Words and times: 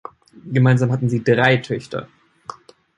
Gemeinsam 0.51 0.91
hatten 0.91 1.09
sie 1.09 1.23
drei 1.23 1.57
Töchter. 1.57 2.07